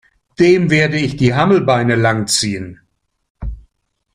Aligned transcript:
Dem 0.39 0.71
werde 0.71 0.97
ich 0.97 1.15
die 1.15 1.35
Hammelbeine 1.35 1.93
lang 1.95 2.25
ziehen! 2.25 2.81